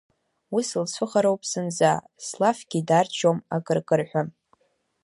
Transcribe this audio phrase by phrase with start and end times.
[0.53, 1.93] Уи сылцәыхароуп зынӡа,
[2.25, 4.21] слафгьы дарччом акыркырҳәа…